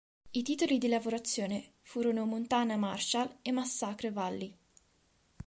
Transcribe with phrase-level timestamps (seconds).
[0.31, 4.57] I titoli di lavorazione furono "Montana Marshal" e "Massacre Valley".